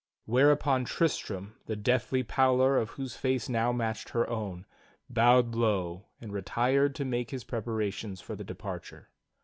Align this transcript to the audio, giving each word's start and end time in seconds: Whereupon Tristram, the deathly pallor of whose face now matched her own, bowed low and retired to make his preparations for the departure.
Whereupon 0.25 0.85
Tristram, 0.85 1.57
the 1.67 1.75
deathly 1.75 2.23
pallor 2.23 2.75
of 2.75 2.89
whose 2.89 3.15
face 3.15 3.47
now 3.47 3.71
matched 3.71 4.09
her 4.09 4.27
own, 4.27 4.65
bowed 5.11 5.53
low 5.53 6.07
and 6.19 6.33
retired 6.33 6.95
to 6.95 7.05
make 7.05 7.29
his 7.29 7.43
preparations 7.43 8.19
for 8.19 8.35
the 8.35 8.43
departure. 8.43 9.09